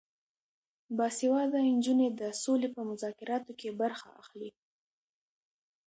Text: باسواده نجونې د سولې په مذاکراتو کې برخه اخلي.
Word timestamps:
باسواده 0.97 1.59
نجونې 1.75 2.07
د 2.19 2.21
سولې 2.43 2.69
په 2.75 2.81
مذاکراتو 2.89 3.51
کې 3.59 3.69
برخه 3.81 4.07
اخلي. 4.21 4.49